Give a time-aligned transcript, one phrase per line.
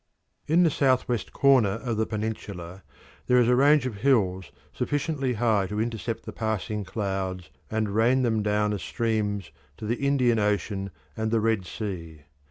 [0.47, 2.81] In the south west corner of the peninsula
[3.27, 8.23] there is a range of hills sufficiently high to intercept the passing clouds and rain
[8.23, 12.23] them down as streams to the Indian Ocean and the Red Sea.